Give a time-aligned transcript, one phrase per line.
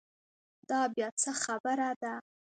[0.69, 2.13] دا بیا څه خبره ده.